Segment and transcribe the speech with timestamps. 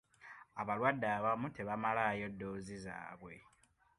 [0.61, 3.35] Abalwadde abamu tebamalaayo ddoozi zaabwe.